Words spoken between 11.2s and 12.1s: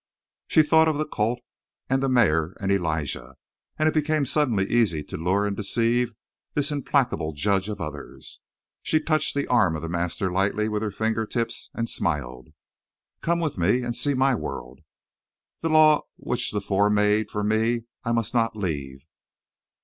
tips and